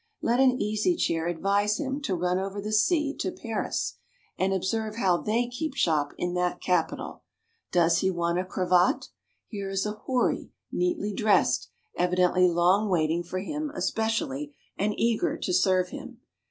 Let 0.19 0.39
an 0.39 0.59
Easy 0.59 0.95
Chair 0.95 1.27
advise 1.27 1.79
him 1.79 2.01
to 2.05 2.15
run 2.15 2.39
over 2.39 2.59
the 2.59 2.73
sea 2.73 3.15
to 3.19 3.29
Paris, 3.31 3.97
and 4.35 4.51
observe 4.51 4.95
how 4.95 5.17
they 5.17 5.47
keep 5.47 5.75
shop 5.75 6.13
in 6.17 6.33
that 6.33 6.59
capital. 6.59 7.21
Does 7.71 7.99
he 7.99 8.09
want 8.09 8.39
a 8.39 8.43
cravat? 8.43 9.09
Here 9.45 9.69
is 9.69 9.85
a 9.85 9.91
houri, 10.07 10.49
neatly 10.71 11.13
dressed, 11.13 11.69
evidently 11.95 12.47
long 12.47 12.89
waiting 12.89 13.21
for 13.21 13.41
him 13.41 13.69
especially, 13.75 14.55
and 14.75 14.95
eager 14.99 15.37
to 15.37 15.53
serve 15.53 15.89
him. 15.89 16.19